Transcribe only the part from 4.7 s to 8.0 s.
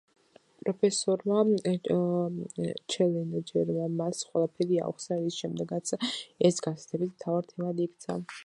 აუხსნა, რის შემდეგაც ეს გაზეთების მთავარ თემად